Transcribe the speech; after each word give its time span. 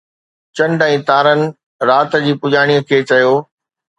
چنڊ 0.55 0.79
۽ 0.85 0.95
تارن 1.09 1.41
رات 1.89 2.11
جي 2.25 2.33
پڄاڻيءَ 2.45 2.85
کي 2.93 2.99
چيو 3.13 3.33